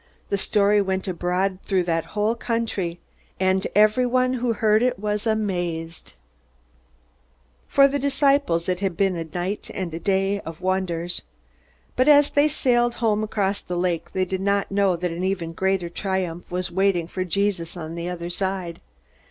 The 0.29 0.37
story 0.37 0.81
went 0.81 1.07
abroad 1.07 1.59
through 1.63 1.83
that 1.83 2.05
whole 2.17 2.33
country, 2.33 2.99
and 3.39 3.67
everyone 3.75 4.33
who 4.33 4.53
heard 4.53 4.81
it 4.81 4.97
was 4.97 5.27
amazed. 5.27 6.13
For 7.67 7.87
the 7.87 7.99
disciples 7.99 8.67
it 8.67 8.79
had 8.79 8.97
been 8.97 9.15
a 9.15 9.25
night 9.25 9.69
and 9.75 10.03
day 10.03 10.39
of 10.39 10.59
wonders. 10.59 11.21
But 11.95 12.07
as 12.07 12.31
they 12.31 12.47
sailed 12.47 12.95
home 12.95 13.23
across 13.23 13.61
the 13.61 13.77
lake 13.77 14.13
they 14.13 14.25
did 14.25 14.41
not 14.41 14.71
know 14.71 14.95
that 14.95 15.11
an 15.11 15.23
even 15.23 15.53
greater 15.53 15.87
triumph 15.87 16.51
was 16.51 16.71
waiting 16.71 17.07
for 17.07 17.23
Jesus 17.23 17.77
on 17.77 17.93
the 17.93 18.09
other 18.09 18.31
side. 18.31 18.81